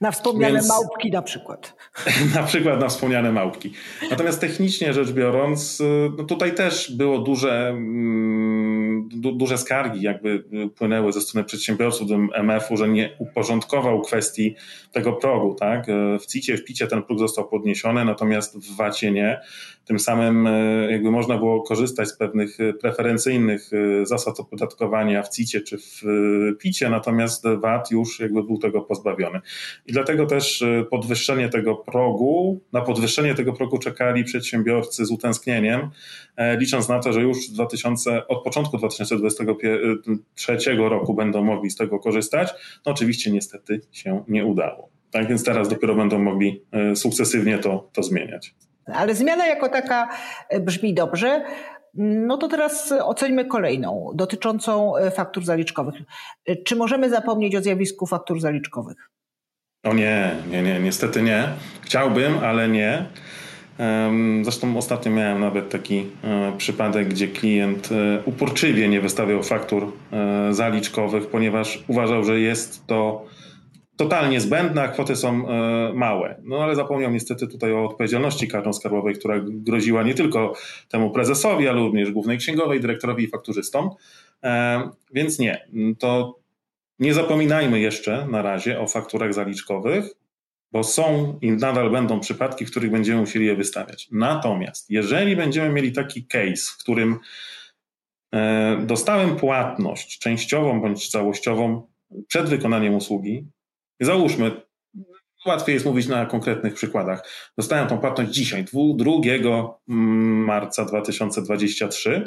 Na 0.00 0.10
wspomniane 0.12 0.54
Więc, 0.54 0.68
małpki 0.68 1.10
na 1.10 1.22
przykład. 1.22 1.76
Na 2.34 2.42
przykład 2.42 2.80
na 2.80 2.88
wspomniane 2.88 3.32
małpki. 3.32 3.72
Natomiast 4.10 4.40
technicznie 4.40 4.92
rzecz 4.92 5.10
biorąc, 5.12 5.82
no 6.18 6.24
tutaj 6.24 6.54
też 6.54 6.96
było 6.96 7.18
duże, 7.18 7.68
mm, 7.68 8.69
du, 9.10 9.32
duże 9.32 9.58
skargi 9.58 10.02
jakby 10.02 10.44
płynęły 10.76 11.12
ze 11.12 11.20
strony 11.20 11.44
przedsiębiorców 11.44 12.08
do 12.08 12.14
MF-u, 12.34 12.76
że 12.76 12.88
nie 12.88 13.16
uporządkował 13.18 14.00
kwestii 14.00 14.54
tego 14.92 15.12
progu. 15.12 15.54
Tak? 15.54 15.86
W 16.20 16.26
CIT-ie, 16.26 16.58
w 16.58 16.64
PIT-ie 16.64 16.90
ten 16.90 17.02
próg 17.02 17.18
został 17.18 17.48
podniesiony, 17.48 18.04
natomiast 18.04 18.58
w 18.58 18.76
VAT-ie 18.76 19.12
nie. 19.12 19.40
Tym 19.90 19.98
samym 19.98 20.46
e, 20.46 20.92
jakby 20.92 21.10
można 21.10 21.38
było 21.38 21.62
korzystać 21.62 22.08
z 22.08 22.16
pewnych 22.16 22.60
e, 22.60 22.72
preferencyjnych 22.72 23.70
e, 23.72 24.06
zasad 24.06 24.40
opodatkowania 24.40 25.22
w 25.22 25.28
CIT-ie 25.28 25.64
czy 25.64 25.78
w 25.78 26.02
PIT-ie, 26.58 26.90
natomiast 26.90 27.44
VAT 27.60 27.90
już 27.90 28.20
jakby 28.20 28.42
był 28.42 28.58
tego 28.58 28.80
pozbawiony. 28.80 29.40
I 29.86 29.92
dlatego 29.92 30.26
też 30.26 30.64
podwyższenie 30.90 31.48
tego 31.48 31.76
progu, 31.76 32.60
na 32.72 32.80
podwyższenie 32.80 33.34
tego 33.34 33.52
progu 33.52 33.78
czekali 33.78 34.24
przedsiębiorcy 34.24 35.06
z 35.06 35.10
utęsknieniem, 35.10 35.90
licząc 36.58 36.88
na 36.88 36.98
to, 36.98 37.12
że 37.12 37.22
już 37.22 37.48
2000, 37.48 38.26
od 38.26 38.44
początku 38.44 38.78
2023 39.04 40.58
roku 40.76 41.14
będą 41.14 41.44
mogli 41.44 41.70
z 41.70 41.76
tego 41.76 41.98
korzystać. 41.98 42.52
No 42.86 42.92
oczywiście 42.92 43.30
niestety 43.30 43.80
się 43.92 44.24
nie 44.28 44.46
udało. 44.46 44.88
Tak 45.10 45.28
więc 45.28 45.44
teraz 45.44 45.68
dopiero 45.68 45.94
będą 45.94 46.18
mogli 46.18 46.64
sukcesywnie 46.94 47.58
to, 47.58 47.88
to 47.92 48.02
zmieniać. 48.02 48.54
Ale 48.94 49.14
zmiana 49.14 49.46
jako 49.46 49.68
taka 49.68 50.08
e, 50.48 50.60
brzmi 50.60 50.94
dobrze. 50.94 51.44
No 51.94 52.36
to 52.36 52.48
teraz 52.48 52.94
oceńmy 53.02 53.44
kolejną, 53.44 54.10
dotyczącą 54.14 54.96
e, 54.96 55.10
faktur 55.10 55.44
zaliczkowych. 55.44 55.94
E, 56.46 56.56
czy 56.56 56.76
możemy 56.76 57.10
zapomnieć 57.10 57.56
o 57.56 57.62
zjawisku 57.62 58.06
faktur 58.06 58.40
zaliczkowych? 58.40 59.10
O 59.84 59.94
nie, 59.94 60.36
nie, 60.50 60.62
nie, 60.62 60.80
niestety 60.80 61.22
nie. 61.22 61.48
Chciałbym, 61.82 62.38
ale 62.38 62.68
nie. 62.68 63.06
Zresztą 64.42 64.76
ostatnio 64.76 65.12
miałem 65.12 65.40
nawet 65.40 65.70
taki 65.70 66.06
przypadek, 66.58 67.08
gdzie 67.08 67.28
klient 67.28 67.88
uporczywie 68.24 68.88
nie 68.88 69.00
wystawiał 69.00 69.42
faktur 69.42 69.92
zaliczkowych, 70.50 71.26
ponieważ 71.26 71.84
uważał, 71.88 72.24
że 72.24 72.40
jest 72.40 72.86
to 72.86 73.26
totalnie 74.00 74.40
zbędne, 74.40 74.82
a 74.82 74.88
kwoty 74.88 75.16
są 75.16 75.48
e, 75.48 75.92
małe. 75.94 76.40
No 76.42 76.62
ale 76.62 76.76
zapomniał 76.76 77.10
niestety 77.10 77.48
tutaj 77.48 77.72
o 77.72 77.84
odpowiedzialności 77.84 78.48
karno-skarbowej, 78.48 79.14
która 79.18 79.40
groziła 79.44 80.02
nie 80.02 80.14
tylko 80.14 80.54
temu 80.88 81.10
prezesowi, 81.10 81.68
ale 81.68 81.78
również 81.78 82.10
głównej 82.10 82.38
księgowej, 82.38 82.80
dyrektorowi 82.80 83.24
i 83.24 83.28
fakturzystom. 83.28 83.90
E, 84.44 84.82
więc 85.12 85.38
nie, 85.38 85.66
to 85.98 86.38
nie 86.98 87.14
zapominajmy 87.14 87.80
jeszcze 87.80 88.26
na 88.30 88.42
razie 88.42 88.80
o 88.80 88.86
fakturach 88.86 89.34
zaliczkowych, 89.34 90.04
bo 90.72 90.84
są 90.84 91.38
i 91.42 91.52
nadal 91.52 91.90
będą 91.90 92.20
przypadki, 92.20 92.66
w 92.66 92.70
których 92.70 92.90
będziemy 92.90 93.20
musieli 93.20 93.46
je 93.46 93.56
wystawiać. 93.56 94.08
Natomiast 94.12 94.90
jeżeli 94.90 95.36
będziemy 95.36 95.70
mieli 95.70 95.92
taki 95.92 96.26
case, 96.26 96.72
w 96.74 96.78
którym 96.78 97.18
e, 98.34 98.82
dostałem 98.86 99.36
płatność 99.36 100.18
częściową 100.18 100.80
bądź 100.80 101.08
całościową 101.08 101.88
przed 102.28 102.48
wykonaniem 102.48 102.94
usługi, 102.94 103.46
Załóżmy, 104.00 104.50
łatwiej 105.46 105.74
jest 105.74 105.86
mówić 105.86 106.06
na 106.06 106.26
konkretnych 106.26 106.74
przykładach. 106.74 107.28
Dostałem 107.58 107.88
tą 107.88 107.98
płatność 107.98 108.30
dzisiaj, 108.30 108.64
2 108.64 109.78
marca 109.86 110.84
2023 110.84 112.24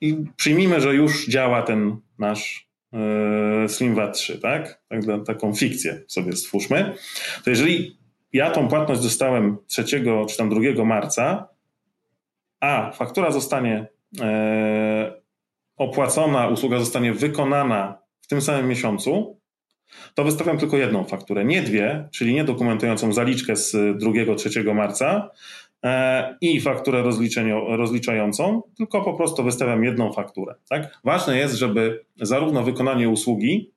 i 0.00 0.24
przyjmijmy, 0.36 0.80
że 0.80 0.94
już 0.94 1.28
działa 1.28 1.62
ten 1.62 1.96
nasz 2.18 2.69
yy, 2.92 3.68
SlimVat 3.68 4.16
3, 4.16 4.38
tak? 4.38 4.82
tak? 4.88 5.00
Taką 5.26 5.54
fikcję 5.54 6.02
sobie 6.08 6.32
stwórzmy. 6.32 6.94
To 7.44 7.50
jeżeli 7.50 7.98
ja 8.32 8.50
tą 8.50 8.68
płatność 8.68 9.02
dostałem 9.02 9.56
3 9.66 9.84
czy 10.28 10.36
tam 10.38 10.50
2 10.50 10.84
marca, 10.84 11.48
a 12.60 12.92
faktura 12.92 13.30
zostanie 13.30 13.86
yy, 14.12 14.22
opłacona, 15.76 16.48
usługa 16.48 16.78
zostanie 16.78 17.12
wykonana 17.12 17.98
w 18.20 18.26
tym 18.26 18.40
samym 18.40 18.68
miesiącu, 18.68 19.40
to 20.14 20.24
wystawiam 20.24 20.58
tylko 20.58 20.76
jedną 20.76 21.04
fakturę, 21.04 21.44
nie 21.44 21.62
dwie, 21.62 22.08
czyli 22.12 22.34
nie 22.34 22.44
dokumentującą 22.44 23.12
zaliczkę 23.12 23.56
z 23.56 23.72
2-3 23.72 24.74
marca 24.74 25.30
i 26.40 26.60
fakturę 26.60 27.02
rozliczającą, 27.76 28.62
tylko 28.76 29.02
po 29.02 29.14
prostu 29.14 29.44
wystawiam 29.44 29.84
jedną 29.84 30.12
fakturę. 30.12 30.54
Tak? 30.68 30.98
Ważne 31.04 31.38
jest, 31.38 31.54
żeby 31.54 32.04
zarówno 32.20 32.62
wykonanie 32.62 33.08
usługi, 33.08 33.72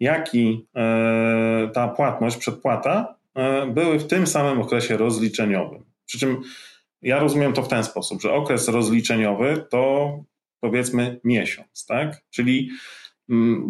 jak 0.00 0.34
i 0.34 0.66
e, 0.76 1.70
ta 1.74 1.88
płatność, 1.88 2.36
przedpłata 2.36 3.14
e, 3.34 3.66
były 3.66 3.98
w 3.98 4.06
tym 4.06 4.26
samym 4.26 4.60
okresie 4.60 4.96
rozliczeniowym. 4.96 5.84
Przy 6.06 6.18
czym 6.18 6.42
ja 7.02 7.18
rozumiem 7.18 7.52
to 7.52 7.62
w 7.62 7.68
ten 7.68 7.84
sposób, 7.84 8.22
że 8.22 8.32
okres 8.32 8.68
rozliczeniowy 8.68 9.64
to 9.70 10.12
powiedzmy 10.60 11.20
miesiąc, 11.24 11.86
tak? 11.86 12.22
Czyli 12.30 12.70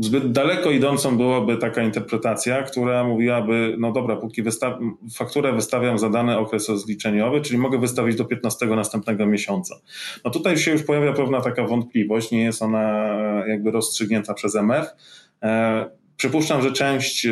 zbyt 0.01 0.33
daleko 0.33 0.71
idącą 0.71 1.17
byłaby 1.17 1.57
taka 1.57 1.83
interpretacja, 1.83 2.63
która 2.63 3.05
mówiłaby, 3.05 3.77
no 3.79 3.93
dobra, 3.93 4.17
póki 4.17 4.43
wysta 4.43 4.79
fakturę 5.15 5.53
wystawiam 5.53 5.99
za 5.99 6.11
dany 6.11 6.39
okres 6.39 6.69
rozliczeniowy, 6.69 7.41
czyli 7.41 7.59
mogę 7.59 7.79
wystawić 7.79 8.17
do 8.17 8.25
15 8.25 8.67
następnego 8.67 9.27
miesiąca. 9.27 9.77
No 10.25 10.31
tutaj 10.31 10.59
się 10.59 10.71
już 10.71 10.83
pojawia 10.83 11.13
pewna 11.13 11.41
taka 11.41 11.67
wątpliwość, 11.67 12.31
nie 12.31 12.45
jest 12.45 12.63
ona 12.63 13.09
jakby 13.47 13.71
rozstrzygnięta 13.71 14.35
przez 14.35 14.57
MF. 14.57 14.87
E, 15.43 15.91
przypuszczam, 16.17 16.63
że 16.63 16.73
część 16.73 17.27
e, 17.27 17.31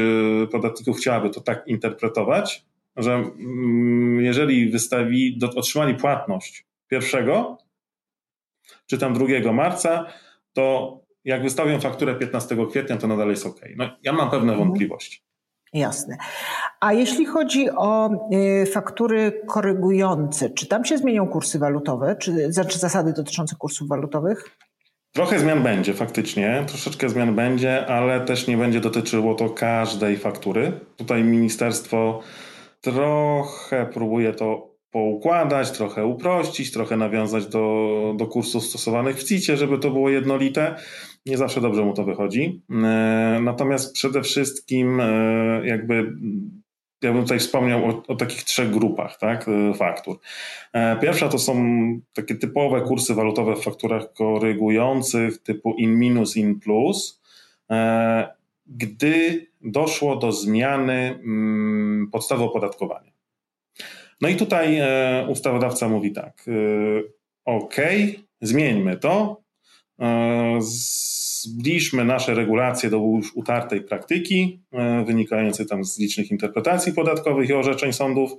podatników 0.53 0.97
chciałaby 0.97 1.31
to 1.31 1.41
tak 1.41 1.63
interpretować, 1.67 2.65
że 2.97 3.15
mm, 3.15 4.21
jeżeli 4.21 4.71
wystawi, 4.71 5.39
otrzymali 5.57 5.95
płatność 5.95 6.67
pierwszego, 6.89 7.59
czy 8.87 8.99
tam 8.99 9.15
2 9.15 9.53
marca, 9.53 10.07
to 10.53 11.08
jak 11.25 11.43
wystawię 11.43 11.81
fakturę 11.81 12.15
15 12.15 12.57
kwietnia, 12.71 12.97
to 12.97 13.07
nadal 13.07 13.29
jest 13.29 13.47
ok. 13.47 13.61
No, 13.77 13.91
ja 14.03 14.13
mam 14.13 14.31
pewne 14.31 14.53
mhm. 14.53 14.69
wątpliwości. 14.69 15.23
Jasne. 15.73 16.17
A 16.81 16.93
jeśli 16.93 17.27
chodzi 17.27 17.71
o 17.71 18.11
y, 18.63 18.67
faktury 18.67 19.43
korygujące, 19.47 20.51
czy 20.51 20.67
tam 20.67 20.85
się 20.85 20.99
zmienią 20.99 21.29
kursy 21.29 21.59
walutowe, 21.59 22.17
czy 22.17 22.53
znaczy 22.53 22.79
zasady 22.79 23.13
dotyczące 23.13 23.57
kursów 23.57 23.89
walutowych? 23.89 24.59
Trochę 25.13 25.39
zmian 25.39 25.63
będzie 25.63 25.95
faktycznie, 25.95 26.65
troszeczkę 26.67 27.09
zmian 27.09 27.35
będzie, 27.35 27.87
ale 27.87 28.21
też 28.21 28.47
nie 28.47 28.57
będzie 28.57 28.81
dotyczyło 28.81 29.35
to 29.35 29.51
każdej 29.51 30.17
faktury. 30.17 30.73
Tutaj 30.97 31.25
ministerstwo 31.25 32.21
trochę 32.81 33.87
próbuje 33.87 34.33
to 34.33 34.78
poukładać, 34.91 35.71
trochę 35.71 36.07
uprościć, 36.07 36.73
trochę 36.73 36.97
nawiązać 36.97 37.47
do, 37.47 38.15
do 38.17 38.27
kursów 38.27 38.65
stosowanych 38.65 39.17
w 39.17 39.25
CIT-ie, 39.25 39.57
żeby 39.57 39.79
to 39.79 39.91
było 39.91 40.11
jednolite. 40.11 40.75
Nie 41.27 41.37
zawsze 41.37 41.61
dobrze 41.61 41.85
mu 41.85 41.95
to 41.95 42.05
wychodzi. 42.05 42.63
E, 42.71 43.41
natomiast 43.43 43.95
przede 43.95 44.23
wszystkim 44.23 45.01
e, 45.01 45.67
jakby 45.67 46.13
ja 47.03 47.13
bym 47.13 47.23
tutaj 47.23 47.39
wspomniał 47.39 47.85
o, 47.85 48.03
o, 48.09 48.17
takich 48.17 48.45
trzech 48.45 48.71
grupach 48.71 49.19
tak, 49.19 49.47
e, 49.49 49.75
faktur. 49.75 50.19
Pierwsza 51.01 51.29
to 51.29 51.39
są 51.39 51.65
takie 52.13 52.35
typowe 52.35 52.81
kursy 52.81 53.15
walutowe 53.15 53.57
w 53.57 53.63
fakturach 53.63 54.13
korygujących 54.13 55.39
typu 55.43 55.75
in 55.75 55.99
minus, 55.99 56.37
in 56.37 56.61
plus. 56.61 57.21
Gdy 58.67 59.47
doszło 59.61 60.17
do 60.17 60.33
zmiany 60.33 61.21
mm, 61.25 62.09
podstawy 62.13 62.45
opodatkowania. 62.45 63.18
No 64.21 64.29
i 64.29 64.37
tutaj 64.37 64.81
ustawodawca 65.29 65.89
mówi 65.89 66.13
tak, 66.13 66.45
ok, 67.45 67.77
zmieńmy 68.41 68.97
to, 68.97 69.43
zbliżmy 71.49 72.05
nasze 72.05 72.35
regulacje 72.35 72.91
do 72.91 72.97
już 72.97 73.37
utartej 73.37 73.81
praktyki, 73.81 74.63
e, 74.73 75.05
wynikającej 75.05 75.67
tam 75.67 75.85
z 75.85 75.99
licznych 75.99 76.31
interpretacji 76.31 76.93
podatkowych 76.93 77.49
i 77.49 77.53
orzeczeń 77.53 77.93
sądów. 77.93 78.33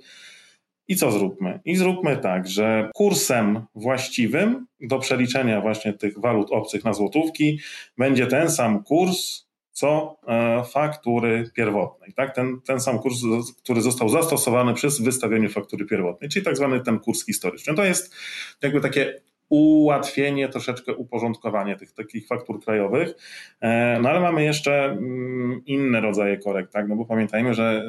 I 0.87 0.95
co 0.95 1.11
zróbmy? 1.11 1.59
I 1.65 1.75
zróbmy 1.75 2.17
tak, 2.17 2.47
że 2.47 2.89
kursem 2.95 3.65
właściwym 3.75 4.67
do 4.81 4.99
przeliczenia 4.99 5.61
właśnie 5.61 5.93
tych 5.93 6.19
walut 6.19 6.51
obcych 6.51 6.83
na 6.83 6.93
złotówki 6.93 7.59
będzie 7.97 8.27
ten 8.27 8.51
sam 8.51 8.83
kurs, 8.83 9.48
co 9.79 10.19
e, 10.27 10.63
faktury 10.63 11.51
pierwotnej. 11.55 12.13
Tak? 12.13 12.35
Ten, 12.35 12.61
ten 12.61 12.79
sam 12.79 12.99
kurs, 12.99 13.15
który 13.63 13.81
został 13.81 14.09
zastosowany 14.09 14.73
przy 14.73 14.87
wystawieniu 15.03 15.49
faktury 15.49 15.85
pierwotnej, 15.85 16.29
czyli 16.29 16.45
tak 16.45 16.57
zwany 16.57 16.79
ten 16.79 16.99
kurs 16.99 17.25
historyczny. 17.25 17.75
To 17.75 17.85
jest 17.85 18.15
jakby 18.61 18.81
takie 18.81 19.21
ułatwienie, 19.49 20.49
troszeczkę 20.49 20.95
uporządkowanie 20.95 21.75
tych 21.75 21.91
takich 21.91 22.27
faktur 22.27 22.63
krajowych. 22.63 23.13
E, 23.61 23.99
no 24.01 24.09
ale 24.09 24.19
mamy 24.19 24.43
jeszcze 24.43 24.85
mm, 24.85 25.61
inne 25.65 26.01
rodzaje 26.01 26.37
korekt, 26.37 26.73
tak? 26.73 26.87
No 26.87 26.95
bo 26.95 27.05
pamiętajmy, 27.05 27.53
że 27.53 27.85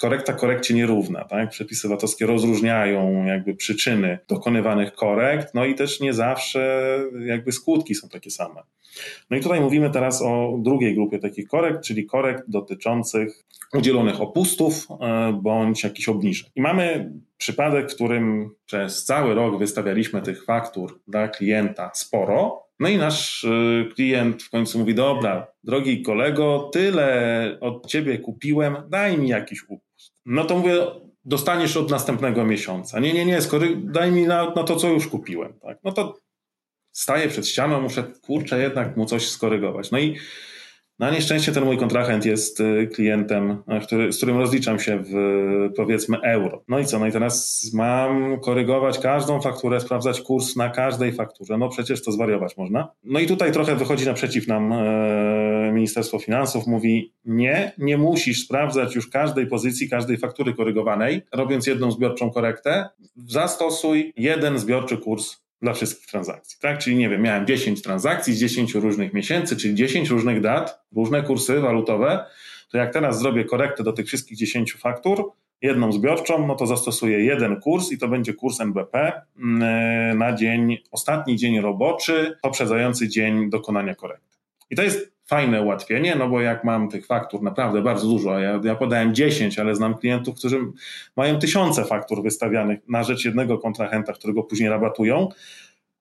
korekta 0.00 0.32
korekcie 0.32 0.74
nierówna, 0.74 1.24
tak? 1.24 1.50
Przepisy 1.50 1.88
VAT-owskie 1.88 2.26
rozróżniają 2.26 3.24
jakby 3.24 3.54
przyczyny 3.54 4.18
dokonywanych 4.28 4.92
korekt, 4.92 5.54
no 5.54 5.64
i 5.64 5.74
też 5.74 6.00
nie 6.00 6.12
zawsze 6.12 6.98
jakby 7.26 7.52
skutki 7.52 7.94
są 7.94 8.08
takie 8.08 8.30
same. 8.30 8.62
No 9.30 9.36
i 9.36 9.40
tutaj 9.40 9.60
mówimy 9.60 9.90
teraz 9.90 10.22
o 10.22 10.58
drugiej 10.58 10.94
grupie 10.94 11.18
takich 11.18 11.48
korekt, 11.48 11.84
czyli 11.84 12.06
korekt 12.06 12.44
dotyczących 12.48 13.44
udzielonych 13.72 14.20
opustów 14.20 14.86
e, 15.00 15.32
bądź 15.42 15.84
jakichś 15.84 16.08
obniżek. 16.08 16.50
I 16.56 16.60
mamy 16.60 17.12
przypadek, 17.38 17.90
w 17.90 17.94
którym 17.94 18.50
przez 18.66 19.04
cały 19.04 19.34
rok 19.34 19.58
wystawialiśmy 19.58 20.22
tych 20.22 20.44
faktur 20.44 21.00
dla 21.08 21.28
klienta 21.28 21.90
sporo, 21.94 22.62
no 22.82 22.88
i 22.88 22.96
nasz 22.96 23.44
e, 23.44 23.84
klient 23.94 24.42
w 24.42 24.50
końcu 24.50 24.78
mówi: 24.78 24.94
Dobra, 24.94 25.46
drogi 25.64 26.02
kolego, 26.02 26.70
tyle 26.72 27.58
od 27.60 27.86
ciebie 27.86 28.18
kupiłem, 28.18 28.76
daj 28.88 29.18
mi 29.18 29.28
jakiś 29.28 29.62
upust. 29.68 30.12
No 30.26 30.44
to 30.44 30.58
mówię, 30.58 30.76
dostaniesz 31.24 31.76
od 31.76 31.90
następnego 31.90 32.44
miesiąca. 32.44 33.00
Nie, 33.00 33.12
nie, 33.12 33.24
nie, 33.24 33.42
skory, 33.42 33.76
daj 33.76 34.12
mi 34.12 34.26
na, 34.26 34.50
na 34.50 34.64
to, 34.64 34.76
co 34.76 34.88
już 34.88 35.08
kupiłem. 35.08 35.52
Tak? 35.60 35.78
No 35.84 35.92
to 35.92 36.18
staję 36.92 37.28
przed 37.28 37.48
ścianą, 37.48 37.80
muszę 37.80 38.04
kurczę 38.22 38.62
jednak 38.62 38.96
mu 38.96 39.06
coś 39.06 39.28
skorygować. 39.28 39.90
No 39.90 39.98
i 39.98 40.16
na 41.02 41.10
nieszczęście 41.10 41.52
ten 41.52 41.64
mój 41.64 41.78
kontrahent 41.78 42.26
jest 42.26 42.60
y, 42.60 42.88
klientem, 42.94 43.50
y, 43.50 43.80
który, 43.86 44.12
z 44.12 44.16
którym 44.16 44.38
rozliczam 44.38 44.78
się 44.78 45.02
w 45.02 45.12
powiedzmy 45.76 46.20
euro. 46.20 46.64
No 46.68 46.78
i 46.78 46.84
co? 46.84 46.98
No 46.98 47.06
i 47.06 47.12
teraz 47.12 47.64
mam 47.74 48.40
korygować 48.40 48.98
każdą 48.98 49.40
fakturę, 49.40 49.80
sprawdzać 49.80 50.20
kurs 50.20 50.56
na 50.56 50.70
każdej 50.70 51.12
fakturze. 51.12 51.58
No 51.58 51.68
przecież 51.68 52.04
to 52.04 52.12
zwariować 52.12 52.56
można. 52.56 52.88
No 53.04 53.20
i 53.20 53.26
tutaj 53.26 53.52
trochę 53.52 53.76
wychodzi 53.76 54.06
naprzeciw 54.06 54.48
nam 54.48 54.72
e, 54.72 55.72
Ministerstwo 55.72 56.18
Finansów. 56.18 56.66
Mówi 56.66 57.12
nie, 57.24 57.72
nie 57.78 57.98
musisz 57.98 58.44
sprawdzać 58.44 58.94
już 58.94 59.08
każdej 59.08 59.46
pozycji, 59.46 59.90
każdej 59.90 60.18
faktury 60.18 60.54
korygowanej, 60.54 61.22
robiąc 61.32 61.66
jedną 61.66 61.90
zbiorczą 61.90 62.30
korektę. 62.30 62.88
Zastosuj 63.26 64.12
jeden 64.16 64.58
zbiorczy 64.58 64.98
kurs 64.98 65.42
dla 65.62 65.72
wszystkich 65.72 66.06
transakcji, 66.06 66.58
tak? 66.60 66.78
Czyli 66.78 66.96
nie 66.96 67.08
wiem, 67.08 67.22
miałem 67.22 67.46
10 67.46 67.82
transakcji 67.82 68.34
z 68.34 68.40
10 68.40 68.74
różnych 68.74 69.12
miesięcy, 69.12 69.56
czyli 69.56 69.74
10 69.74 70.10
różnych 70.10 70.40
dat, 70.40 70.84
różne 70.96 71.22
kursy 71.22 71.60
walutowe, 71.60 72.24
to 72.70 72.78
jak 72.78 72.92
teraz 72.92 73.18
zrobię 73.18 73.44
korektę 73.44 73.84
do 73.84 73.92
tych 73.92 74.06
wszystkich 74.06 74.38
10 74.38 74.72
faktur, 74.72 75.32
jedną 75.62 75.92
zbiorczą, 75.92 76.46
no 76.46 76.54
to 76.54 76.66
zastosuję 76.66 77.24
jeden 77.24 77.60
kurs 77.60 77.92
i 77.92 77.98
to 77.98 78.08
będzie 78.08 78.34
kurs 78.34 78.60
NBP 78.60 79.22
mm, 79.38 80.18
na 80.18 80.32
dzień, 80.32 80.78
ostatni 80.90 81.36
dzień 81.36 81.60
roboczy, 81.60 82.38
poprzedzający 82.42 83.08
dzień 83.08 83.50
dokonania 83.50 83.94
korekty. 83.94 84.38
I 84.70 84.76
to 84.76 84.82
jest 84.82 85.12
fajne 85.32 85.62
ułatwienie, 85.62 86.14
no 86.14 86.28
bo 86.28 86.40
jak 86.40 86.64
mam 86.64 86.88
tych 86.88 87.06
faktur 87.06 87.42
naprawdę 87.42 87.82
bardzo 87.82 88.06
dużo, 88.06 88.38
ja, 88.38 88.60
ja 88.64 88.74
podałem 88.74 89.14
10, 89.14 89.58
ale 89.58 89.74
znam 89.74 89.98
klientów, 89.98 90.34
którzy 90.34 90.60
mają 91.16 91.38
tysiące 91.38 91.84
faktur 91.84 92.22
wystawianych 92.22 92.80
na 92.88 93.02
rzecz 93.02 93.24
jednego 93.24 93.58
kontrahenta, 93.58 94.12
którego 94.12 94.42
później 94.42 94.68
rabatują, 94.68 95.28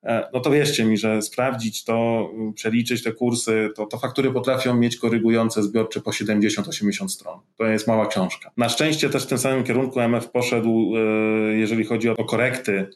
e, 0.04 0.30
no 0.34 0.40
to 0.40 0.52
wierzcie 0.52 0.86
mi, 0.86 0.98
że 0.98 1.22
sprawdzić 1.22 1.84
to, 1.84 2.30
przeliczyć 2.56 3.04
te 3.04 3.12
kursy, 3.12 3.70
to, 3.76 3.86
to 3.86 3.98
faktury 3.98 4.32
potrafią 4.32 4.76
mieć 4.76 4.98
korygujące 4.98 5.64
zbiorcze 5.64 6.02
po 6.02 6.12
70-80 6.12 7.08
stron. 7.08 7.40
To 7.58 7.66
jest 7.66 7.88
mała 7.88 8.08
książka. 8.08 8.52
Na 8.58 8.70
szczęście 8.70 9.10
też 9.10 9.24
w 9.24 9.28
tym 9.28 9.38
samym 9.38 9.64
kierunku 9.64 10.00
MF 10.00 10.30
poszedł, 10.30 10.94
e, 10.96 11.00
jeżeli 11.54 11.86
chodzi 11.86 12.10
o 12.10 12.26
korekty 12.26 12.88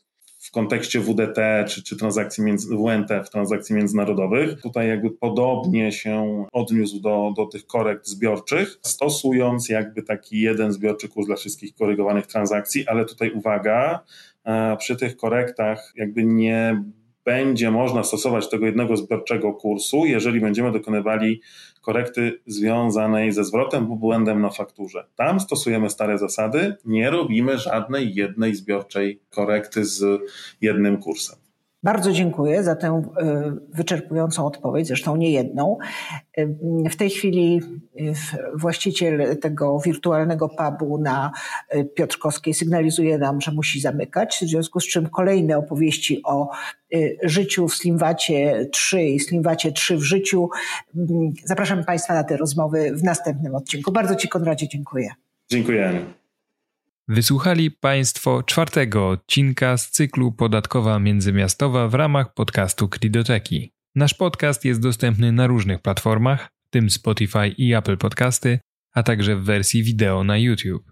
w 0.45 0.51
kontekście 0.51 0.99
WDT 0.99 1.65
czy, 1.67 1.83
czy 1.83 1.97
transakcji 1.97 2.43
między, 2.43 2.75
WNT 2.75 3.23
w 3.25 3.29
transakcji 3.29 3.75
międzynarodowych. 3.75 4.61
Tutaj 4.61 4.87
jakby 4.87 5.11
podobnie 5.11 5.91
się 5.91 6.45
odniósł 6.51 6.99
do, 6.99 7.33
do 7.35 7.45
tych 7.45 7.67
korekt 7.67 8.07
zbiorczych, 8.07 8.79
stosując 8.81 9.69
jakby 9.69 10.03
taki 10.03 10.41
jeden 10.41 10.71
zbiorczy 10.71 11.09
kurs 11.09 11.27
dla 11.27 11.35
wszystkich 11.35 11.75
korygowanych 11.75 12.27
transakcji, 12.27 12.87
ale 12.87 13.05
tutaj 13.05 13.31
uwaga, 13.31 13.99
e, 14.43 14.77
przy 14.77 14.95
tych 14.95 15.17
korektach 15.17 15.93
jakby 15.95 16.25
nie 16.25 16.83
będzie 17.25 17.71
można 17.71 18.03
stosować 18.03 18.49
tego 18.49 18.65
jednego 18.65 18.97
zbiorczego 18.97 19.53
kursu, 19.53 20.05
jeżeli 20.05 20.41
będziemy 20.41 20.71
dokonywali 20.71 21.41
korekty 21.81 22.41
związanej 22.45 23.31
ze 23.31 23.43
zwrotem 23.43 23.87
lub 23.87 23.99
błędem 23.99 24.41
na 24.41 24.49
fakturze. 24.49 25.07
Tam 25.15 25.39
stosujemy 25.39 25.89
stare 25.89 26.17
zasady, 26.17 26.75
nie 26.85 27.09
robimy 27.09 27.57
żadnej 27.57 28.15
jednej 28.15 28.55
zbiorczej 28.55 29.19
korekty 29.29 29.85
z 29.85 30.21
jednym 30.61 30.97
kursem. 30.97 31.44
Bardzo 31.85 32.11
dziękuję 32.11 32.63
za 32.63 32.75
tę 32.75 32.87
e, 32.87 33.55
wyczerpującą 33.73 34.45
odpowiedź, 34.45 34.87
zresztą 34.87 35.15
nie 35.15 35.31
jedną. 35.31 35.77
E, 36.37 36.47
w 36.89 36.95
tej 36.95 37.09
chwili 37.09 37.61
e, 37.99 38.01
właściciel 38.57 39.37
tego 39.37 39.79
wirtualnego 39.79 40.49
pubu 40.49 40.97
na 40.97 41.31
Piotrkowskiej 41.95 42.53
sygnalizuje 42.53 43.17
nam, 43.17 43.41
że 43.41 43.51
musi 43.51 43.79
zamykać, 43.79 44.39
w 44.41 44.47
związku 44.47 44.79
z 44.79 44.87
czym 44.87 45.09
kolejne 45.09 45.57
opowieści 45.57 46.21
o 46.23 46.49
życiu 47.23 47.67
w 47.67 47.75
Slimwacie 47.75 48.69
3 48.71 49.03
i 49.03 49.19
Slimwacie 49.19 49.71
3 49.71 49.97
w 49.97 50.03
życiu. 50.03 50.49
Zapraszam 51.43 51.83
Państwa 51.83 52.13
na 52.13 52.23
te 52.23 52.37
rozmowy 52.37 52.91
w 52.95 53.03
następnym 53.03 53.55
odcinku. 53.55 53.91
Bardzo 53.91 54.15
Ci 54.15 54.29
Konradzie 54.29 54.67
dziękuję. 54.67 55.09
Dziękuję. 55.49 56.05
Wysłuchali 57.07 57.71
Państwo 57.71 58.43
czwartego 58.43 59.09
odcinka 59.09 59.77
z 59.77 59.91
cyklu 59.91 60.31
Podatkowa 60.31 60.99
Międzymiastowa 60.99 61.87
w 61.87 61.93
ramach 61.93 62.33
podcastu 62.33 62.89
Kridoteki. 62.89 63.73
Nasz 63.95 64.13
podcast 64.13 64.65
jest 64.65 64.81
dostępny 64.81 65.31
na 65.31 65.47
różnych 65.47 65.81
platformach, 65.81 66.49
w 66.67 66.69
tym 66.69 66.89
Spotify 66.89 67.47
i 67.47 67.73
Apple 67.73 67.97
Podcasty, 67.97 68.59
a 68.93 69.03
także 69.03 69.35
w 69.35 69.43
wersji 69.43 69.83
wideo 69.83 70.23
na 70.23 70.37
YouTube. 70.37 70.91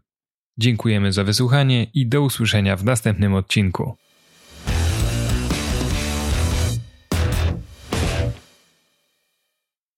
Dziękujemy 0.57 1.11
za 1.11 1.23
wysłuchanie 1.23 1.83
i 1.93 2.07
do 2.07 2.21
usłyszenia 2.21 2.75
w 2.75 2.83
następnym 2.83 3.33
odcinku. 3.33 3.95